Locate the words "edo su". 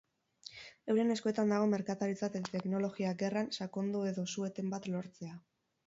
4.15-4.51